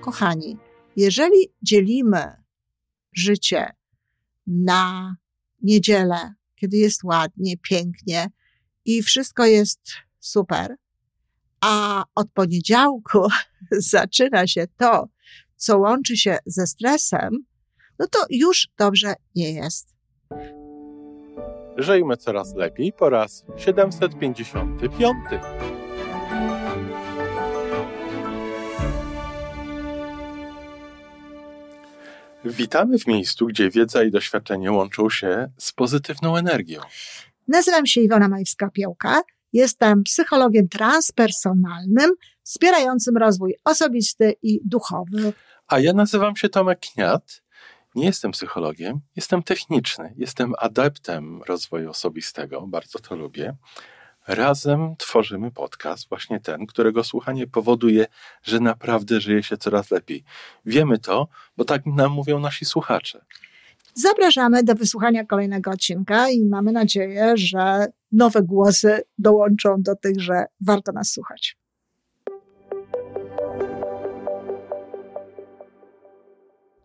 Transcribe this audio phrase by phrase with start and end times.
[0.00, 0.56] Kochani,
[0.96, 2.32] jeżeli dzielimy
[3.12, 3.74] życie
[4.46, 5.16] na
[5.62, 8.26] niedzielę, kiedy jest ładnie, pięknie
[8.84, 9.80] i wszystko jest
[10.20, 10.76] super,
[11.60, 13.28] a od poniedziałku
[13.92, 15.08] zaczyna się to,
[15.56, 17.30] co łączy się ze stresem,
[17.98, 19.94] no to już dobrze nie jest.
[21.76, 25.16] Żyjmy coraz lepiej po raz 755.
[32.44, 36.80] Witamy w miejscu, gdzie wiedza i doświadczenie łączą się z pozytywną energią.
[37.48, 39.20] Nazywam się Iwona Majwska-Piołka.
[39.52, 42.10] Jestem psychologiem transpersonalnym,
[42.42, 45.32] wspierającym rozwój osobisty i duchowy.
[45.68, 47.42] A ja nazywam się Tomek Kniat.
[47.94, 53.54] Nie jestem psychologiem, jestem techniczny, jestem adeptem rozwoju osobistego, bardzo to lubię.
[54.30, 58.06] Razem tworzymy podcast, właśnie ten, którego słuchanie powoduje,
[58.42, 60.24] że naprawdę żyje się coraz lepiej.
[60.66, 63.24] Wiemy to, bo tak nam mówią nasi słuchacze.
[63.94, 70.44] Zapraszamy do wysłuchania kolejnego odcinka i mamy nadzieję, że nowe głosy dołączą do tych, że
[70.60, 71.56] warto nas słuchać.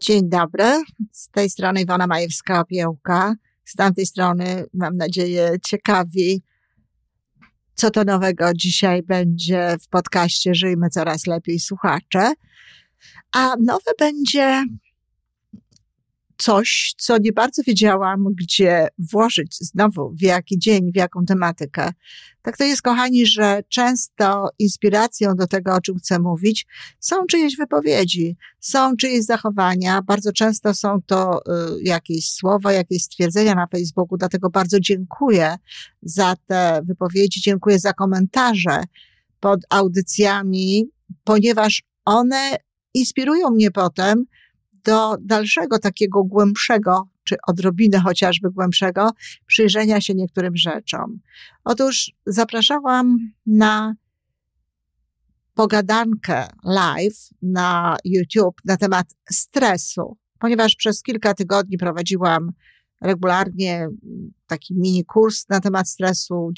[0.00, 6.42] Dzień dobry, z tej strony Iwona Majewska-Opiełka, z tamtej strony mam nadzieję ciekawi,
[7.76, 12.32] co to nowego dzisiaj będzie w podcaście Żyjmy Coraz Lepiej Słuchacze.
[13.32, 14.64] A nowe będzie
[16.36, 21.92] coś, co nie bardzo wiedziałam, gdzie włożyć znowu, w jaki dzień, w jaką tematykę.
[22.42, 26.66] Tak to jest, kochani, że często inspiracją do tego, o czym chcę mówić,
[27.00, 30.02] są czyjeś wypowiedzi, są czyjeś zachowania.
[30.02, 34.18] Bardzo często są to y, jakieś słowa, jakieś stwierdzenia na Facebooku.
[34.18, 35.56] Dlatego bardzo dziękuję
[36.02, 38.82] za te wypowiedzi, dziękuję za komentarze
[39.40, 40.90] pod audycjami,
[41.24, 42.56] ponieważ one
[42.94, 44.24] inspirują mnie potem,
[44.86, 49.10] do dalszego takiego głębszego, czy odrobinę chociażby głębszego
[49.46, 51.20] przyjrzenia się niektórym rzeczom.
[51.64, 53.94] Otóż zapraszałam na
[55.54, 62.52] pogadankę live na YouTube na temat stresu, ponieważ przez kilka tygodni prowadziłam
[63.00, 63.88] regularnie
[64.46, 66.52] taki mini kurs na temat stresu,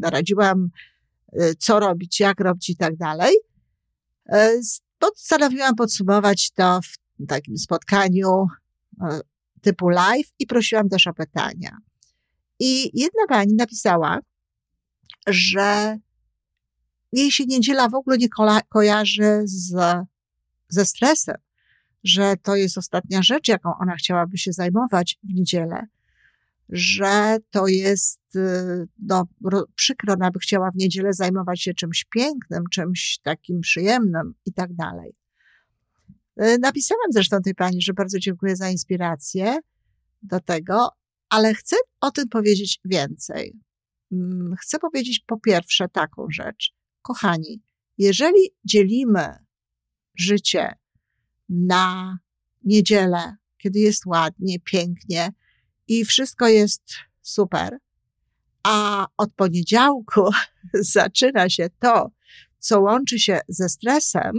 [0.00, 0.68] naradziłam,
[1.32, 3.34] y, co robić, jak robić i tak dalej.
[4.34, 4.60] Y,
[4.98, 8.46] postanowiłam podsumować to w takim spotkaniu
[9.00, 9.20] e,
[9.60, 11.76] typu live i prosiłam też o pytania.
[12.60, 14.18] I jedna pani napisała,
[15.26, 15.98] że
[17.12, 19.76] jej się niedziela w ogóle nie ko kojarzy z,
[20.68, 21.36] ze stresem,
[22.04, 25.86] że to jest ostatnia rzecz, jaką ona chciałaby się zajmować w niedzielę,
[26.68, 29.26] że to jest, y, no,
[29.74, 34.74] przykro, ona by chciała w niedzielę zajmować się czymś pięknym, czymś takim przyjemnym i tak
[34.74, 35.14] dalej.
[36.36, 39.58] E, napisałam zresztą tej pani, że bardzo dziękuję za inspirację
[40.22, 40.88] do tego,
[41.28, 43.60] ale chcę o tym powiedzieć więcej.
[44.12, 46.74] Mm, chcę powiedzieć po pierwsze taką rzecz.
[47.02, 47.62] Kochani,
[47.98, 49.36] jeżeli dzielimy
[50.14, 50.74] życie
[51.48, 52.18] na
[52.64, 55.32] niedzielę, kiedy jest ładnie, pięknie
[55.88, 56.82] i wszystko jest
[57.22, 57.78] super,
[58.62, 60.30] a od poniedziałku
[60.94, 62.10] zaczyna się to,
[62.58, 64.32] co łączy się ze stresem,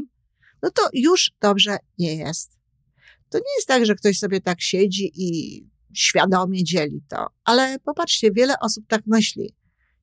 [0.66, 2.58] no to już dobrze nie jest.
[3.30, 5.62] To nie jest tak, że ktoś sobie tak siedzi i
[5.94, 9.56] świadomie dzieli to, ale popatrzcie, wiele osób tak myśli.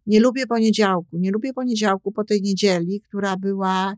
[0.06, 3.94] Nie lubię poniedziałku, nie lubię poniedziałku po tej niedzieli, która była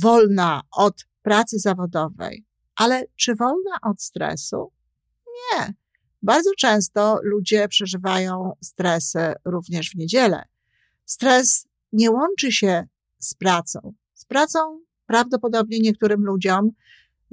[0.00, 2.44] wolna od pracy zawodowej.
[2.76, 4.72] Ale czy wolna od stresu?
[5.26, 5.74] Nie.
[6.22, 10.42] Bardzo często ludzie przeżywają stresy również w niedzielę.
[11.04, 12.86] Stres nie łączy się
[13.18, 13.94] z pracą.
[14.14, 16.70] Z pracą prawdopodobnie niektórym ludziom,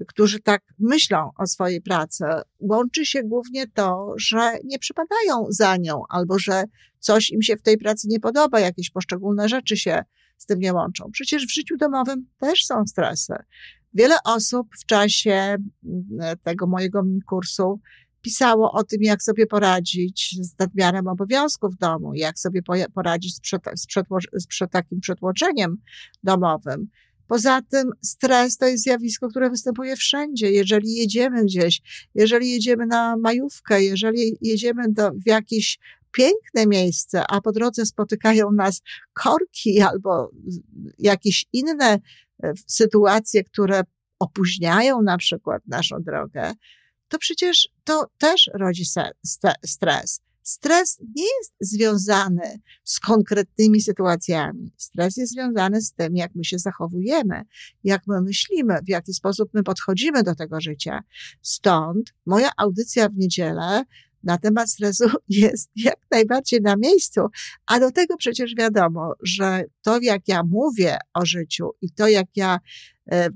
[0.08, 2.24] którzy tak myślą o swojej pracy,
[2.60, 6.64] łączy się głównie to, że nie przypadają za nią albo że
[7.00, 10.04] coś im się w tej pracy nie podoba, jakieś poszczególne rzeczy się
[10.38, 11.12] z tym nie łączą.
[11.12, 13.34] Przecież w życiu domowym też są stresy.
[13.94, 17.80] Wiele osób w czasie mm, tego mojego mini kursu
[18.22, 22.62] pisało o tym, jak sobie poradzić z nadmiarem obowiązków w domu, jak sobie
[22.94, 23.88] poradzić z, przed, z,
[24.34, 25.78] z przed takim przetłoczeniem
[26.24, 26.88] domowym.
[27.28, 30.52] Poza tym stres to jest zjawisko, które występuje wszędzie.
[30.52, 31.82] Jeżeli jedziemy gdzieś,
[32.16, 35.80] jeżeli jedziemy na majówkę, jeżeli jedziemy do, w jakieś
[36.12, 38.82] piękne miejsce, a po drodze spotykają nas
[39.14, 40.32] korki albo
[41.00, 42.00] jakieś inne
[42.44, 43.82] e, sytuacje, które
[44.20, 46.54] opóźniają na przykład naszą drogę,
[47.08, 48.84] to przecież to też rodzi
[49.66, 50.22] stres.
[50.44, 54.74] Stres nie jest związany z konkretnymi sytuacjami.
[54.78, 57.42] Stres jest związany z tym, jak my się zachowujemy,
[57.84, 61.00] jak my myślimy, w jaki sposób my podchodzimy do tego życia.
[61.42, 63.84] Stąd moja audycja w niedzielę
[64.24, 67.22] na temat stresu jest jak najbardziej na miejscu,
[67.66, 72.28] a do tego przecież wiadomo, że to jak ja mówię o życiu i to jak
[72.36, 72.60] ja
[73.12, 73.30] e,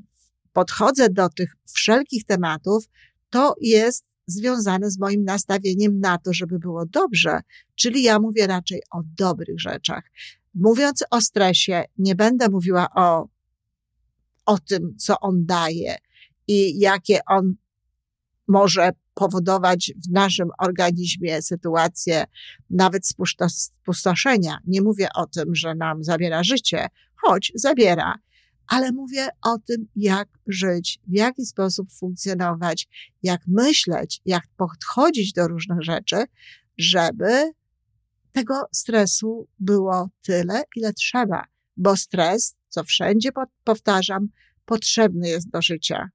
[0.53, 2.85] podchodzę do tych wszelkich tematów,
[3.29, 7.39] to jest związane z moim nastawieniem na to, żeby było dobrze.
[7.75, 10.03] Czyli ja mówię raczej o dobrych rzeczach.
[10.53, 13.27] Mówiąc o stresie, nie będę mówiła o,
[14.45, 15.95] o tym, co on daje
[16.47, 17.55] i jakie on
[18.47, 22.25] może powodować w naszym organizmie sytuacje
[22.69, 23.03] nawet
[23.49, 24.57] spustoszenia.
[24.67, 28.15] Nie mówię o tym, że nam zabiera życie, choć zabiera,
[28.67, 32.87] ale mówię o tym, jak żyć, w jaki sposób funkcjonować,
[33.23, 36.23] jak myśleć, jak podchodzić do różnych rzeczy,
[36.77, 37.51] żeby
[38.31, 41.43] tego stresu było tyle, ile trzeba,
[41.77, 43.29] bo stres, co wszędzie
[43.63, 44.27] powtarzam,
[44.65, 46.09] potrzebny jest do życia.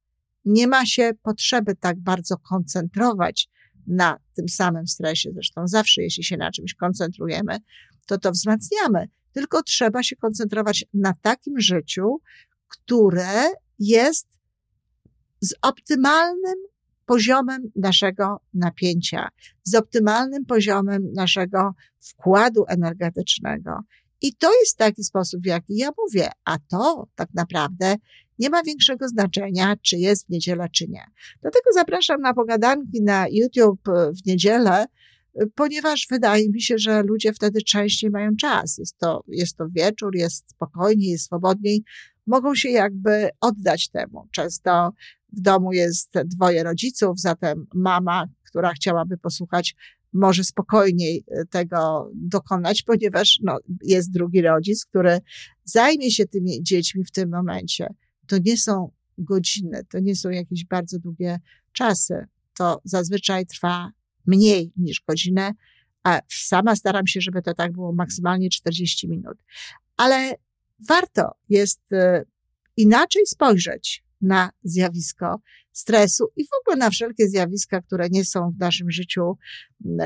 [0.44, 3.48] Nie ma się potrzeby tak bardzo koncentrować
[3.86, 5.30] na tym samym stresie.
[5.34, 7.58] Zresztą zawsze, jeśli się na czymś koncentrujemy,
[8.06, 12.20] to to wzmacniamy tylko trzeba się koncentrować na takim życiu,
[12.68, 13.44] które
[13.78, 14.28] jest
[15.40, 16.54] z optymalnym
[17.06, 19.28] poziomem naszego napięcia,
[19.64, 23.80] z optymalnym poziomem naszego wkładu energetycznego.
[24.20, 27.96] I to jest taki sposób, w jaki ja mówię, a to tak naprawdę
[28.38, 31.04] nie ma większego znaczenia, czy jest w niedzielę, czy nie.
[31.40, 34.86] Dlatego zapraszam na pogadanki na YouTube w niedzielę,
[35.54, 38.78] ponieważ wydaje mi się, że ludzie wtedy częściej mają czas.
[38.78, 41.84] Jest to, jest to wieczór, jest spokojniej, jest swobodniej,
[42.26, 44.28] mogą się jakby oddać temu.
[44.30, 44.92] Często
[45.32, 49.74] w domu jest dwoje rodziców, zatem mama, która chciałaby posłuchać,
[50.12, 55.18] może spokojniej e, tego dokonać, ponieważ no, jest drugi rodzic, który
[55.64, 57.86] zajmie się tymi dziećmi w tym momencie.
[58.26, 61.38] To nie są godziny, to nie są jakieś bardzo długie
[61.72, 62.14] czasy.
[62.54, 63.90] To zazwyczaj trwa
[64.26, 65.52] mniej niż godzinę,
[66.02, 69.38] a sama staram się, żeby to tak było maksymalnie 40 minut.
[69.96, 70.34] Ale
[70.88, 72.24] warto jest e,
[72.76, 75.40] inaczej spojrzeć na zjawisko
[75.72, 79.38] stresu i w ogóle na wszelkie zjawiska, które nie są w naszym życiu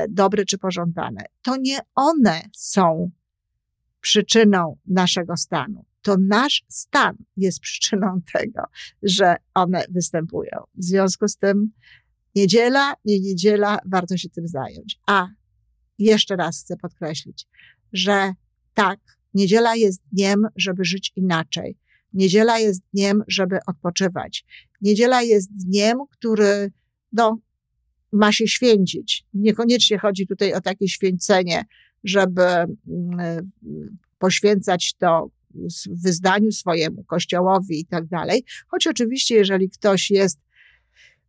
[0.09, 1.25] dobre czy pożądane.
[1.41, 3.11] To nie one są
[4.01, 5.85] przyczyną naszego stanu.
[6.01, 8.61] To nasz stan jest przyczyną tego,
[9.03, 10.63] że one występują.
[10.75, 11.71] W związku z tym
[12.37, 14.99] Niedziela, nie niedziela, warto się tym zająć.
[15.07, 15.27] A
[15.99, 17.47] jeszcze raz chcę podkreślić,
[17.93, 18.33] że
[18.73, 18.99] tak,
[19.33, 21.77] niedziela jest dniem, żeby żyć inaczej.
[22.13, 24.45] Niedziela jest dniem, żeby odpoczywać.
[24.81, 26.71] Niedziela jest dniem, który,
[27.11, 27.37] no,
[28.11, 29.25] ma się święcić.
[29.33, 31.65] Niekoniecznie chodzi tutaj o takie święcenie,
[32.03, 33.51] żeby mm,
[34.19, 35.29] poświęcać to
[36.03, 38.43] wyznaniu swojemu, kościołowi i tak dalej.
[38.67, 40.39] Choć oczywiście, jeżeli ktoś jest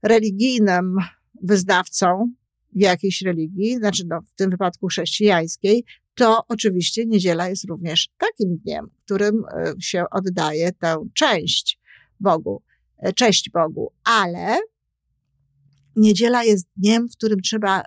[0.03, 0.97] religijnym
[1.43, 2.33] wyznawcą
[2.75, 5.85] jakiejś religii, znaczy no, w tym wypadku chrześcijańskiej,
[6.15, 11.79] to oczywiście niedziela jest również takim dniem, którym e, się oddaje tę część
[12.21, 12.63] Bogu,
[12.99, 14.59] e, cześć Bogu, ale
[15.97, 17.83] niedziela jest dniem, w którym trzeba,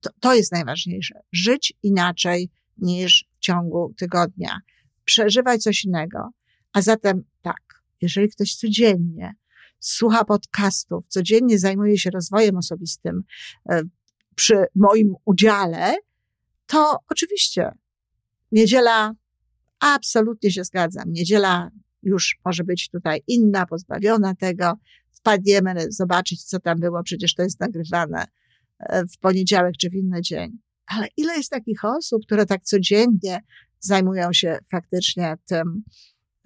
[0.00, 4.60] to, to jest najważniejsze, żyć inaczej niż w ciągu tygodnia,
[5.04, 6.30] przeżywać coś innego.
[6.72, 9.34] A zatem tak, jeżeli ktoś codziennie
[9.80, 13.22] słucha podcastów, codziennie zajmuje się rozwojem osobistym
[13.70, 13.82] e,
[14.34, 15.94] przy moim udziale,
[16.66, 17.70] to oczywiście
[18.52, 19.14] niedziela,
[19.80, 21.12] absolutnie się zgadzam.
[21.12, 21.70] Niedziela
[22.02, 24.72] już może być tutaj inna, pozbawiona tego.
[25.10, 28.24] Wpadniemy zobaczyć, co tam było, przecież to jest nagrywane
[28.78, 30.58] e, w poniedziałek czy w inny dzień.
[30.86, 33.40] Ale ile jest takich osób, które tak codziennie
[33.80, 35.82] zajmują się faktycznie tym,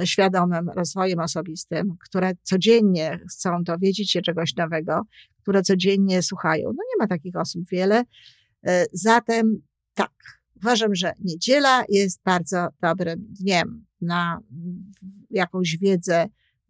[0.05, 5.03] świadomym rozwojem osobistym, które codziennie chcą dowiedzieć się czegoś nowego,
[5.43, 6.65] które codziennie słuchają.
[6.65, 8.03] No nie ma takich osób wiele.
[8.67, 9.63] E, zatem
[9.95, 10.13] tak,
[10.57, 14.41] uważam, że niedziela jest bardzo dobrym dniem na
[15.31, 16.27] jakąś wiedzę,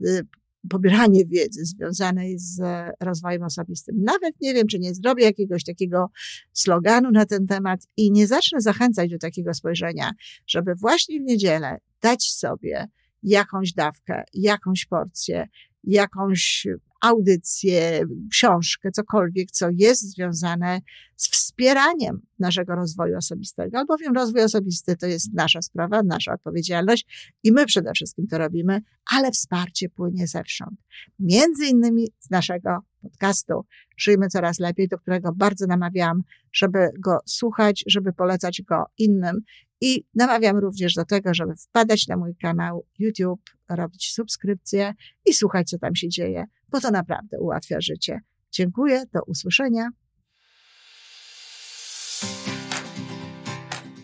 [0.06, 0.26] y,
[0.68, 2.62] pobieranie wiedzy związanej z
[3.00, 3.96] rozwojem osobistym.
[4.04, 6.10] Nawet nie wiem, czy nie zrobię jakiegoś takiego
[6.52, 10.10] sloganu na ten temat i nie zacznę zachęcać do takiego spojrzenia,
[10.46, 12.88] żeby właśnie w niedzielę dać sobie
[13.22, 15.48] jakąś dawkę, jakąś porcję,
[15.84, 16.66] jakąś
[17.02, 20.80] audycję, książkę, cokolwiek, co jest związane
[21.16, 27.52] z wspieraniem naszego rozwoju osobistego, albowiem rozwój osobisty to jest nasza sprawa, nasza odpowiedzialność i
[27.52, 30.80] my przede wszystkim to robimy, ale wsparcie płynie zewsząd.
[31.18, 33.64] Między innymi z naszego podcastu
[33.96, 39.40] Żyjmy Coraz Lepiej, do którego bardzo namawiam, żeby go słuchać, żeby polecać go innym
[39.82, 44.94] i namawiam również do tego, żeby wpadać na mój kanał YouTube, robić subskrypcję
[45.26, 48.20] i słuchać, co tam się dzieje, bo to naprawdę ułatwia życie.
[48.52, 49.88] Dziękuję, do usłyszenia.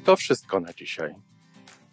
[0.04, 1.14] To wszystko na dzisiaj.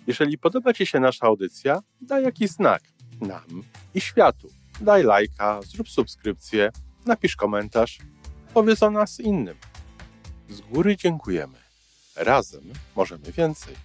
[0.08, 2.82] Jeżeli podoba Ci się nasza audycja, daj jakiś znak
[3.22, 3.64] nam
[3.94, 4.50] i światu.
[4.82, 6.70] Daj lajka, zrób subskrypcję,
[7.06, 8.00] napisz komentarz,
[8.54, 9.58] powiedz o nas innym.
[10.50, 11.65] Z góry dziękujemy.
[12.16, 13.76] Razem możemy więcej.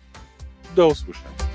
[0.76, 1.50] Do usłyszenia.